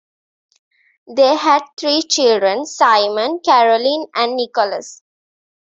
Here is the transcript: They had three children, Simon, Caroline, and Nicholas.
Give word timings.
They 1.15 1.35
had 1.35 1.59
three 1.77 2.01
children, 2.01 2.65
Simon, 2.65 3.39
Caroline, 3.45 4.07
and 4.15 4.35
Nicholas. 4.35 5.03